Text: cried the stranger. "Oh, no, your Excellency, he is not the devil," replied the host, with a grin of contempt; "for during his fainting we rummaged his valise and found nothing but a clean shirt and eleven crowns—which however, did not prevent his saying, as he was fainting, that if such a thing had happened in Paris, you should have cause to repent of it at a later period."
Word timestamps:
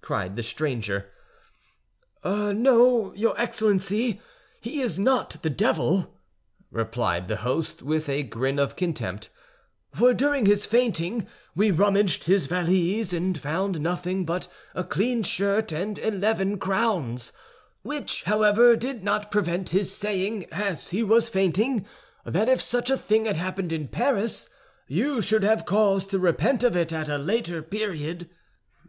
cried 0.00 0.36
the 0.36 0.44
stranger. 0.44 1.10
"Oh, 2.22 2.52
no, 2.52 3.12
your 3.14 3.36
Excellency, 3.36 4.20
he 4.60 4.80
is 4.80 4.96
not 4.96 5.38
the 5.42 5.50
devil," 5.50 6.20
replied 6.70 7.26
the 7.26 7.38
host, 7.38 7.82
with 7.82 8.08
a 8.08 8.22
grin 8.22 8.60
of 8.60 8.76
contempt; 8.76 9.28
"for 9.92 10.14
during 10.14 10.46
his 10.46 10.66
fainting 10.66 11.26
we 11.56 11.72
rummaged 11.72 12.26
his 12.26 12.46
valise 12.46 13.12
and 13.12 13.40
found 13.40 13.80
nothing 13.80 14.24
but 14.24 14.46
a 14.72 14.84
clean 14.84 15.24
shirt 15.24 15.72
and 15.72 15.98
eleven 15.98 16.58
crowns—which 16.60 18.22
however, 18.22 18.76
did 18.76 19.02
not 19.02 19.32
prevent 19.32 19.70
his 19.70 19.90
saying, 19.92 20.46
as 20.52 20.90
he 20.90 21.02
was 21.02 21.28
fainting, 21.28 21.84
that 22.24 22.48
if 22.48 22.60
such 22.60 22.88
a 22.88 22.96
thing 22.96 23.24
had 23.24 23.36
happened 23.36 23.72
in 23.72 23.88
Paris, 23.88 24.48
you 24.86 25.20
should 25.20 25.42
have 25.42 25.66
cause 25.66 26.06
to 26.06 26.20
repent 26.20 26.62
of 26.62 26.76
it 26.76 26.92
at 26.92 27.08
a 27.08 27.18
later 27.18 27.60
period." 27.62 28.30